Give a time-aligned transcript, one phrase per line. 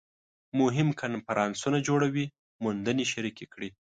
[0.59, 2.25] مهم کنفرانسونه جوړوي
[2.63, 3.69] موندنې شریکې کړي